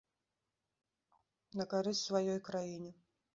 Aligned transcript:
На 1.61 1.67
карысць 1.75 2.01
сваёй 2.07 2.39
краіне. 2.49 2.91